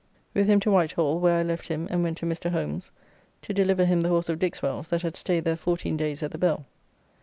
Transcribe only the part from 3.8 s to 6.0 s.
him the horse of Dixwell's that had staid there fourteen